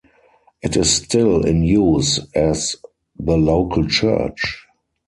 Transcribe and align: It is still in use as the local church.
It 0.63 0.75
is 0.75 0.91
still 0.91 1.45
in 1.45 1.61
use 1.61 2.19
as 2.33 2.75
the 3.19 3.37
local 3.37 3.87
church. 3.87 4.65